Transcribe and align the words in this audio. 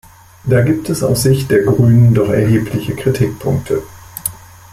Da 0.45 0.61
gibt 0.63 0.89
es 0.89 1.03
aus 1.03 1.21
Sicht 1.21 1.51
der 1.51 1.59
Grünen 1.61 2.15
doch 2.15 2.29
erhebliche 2.31 2.95
Kritikpunkte. 2.95 3.83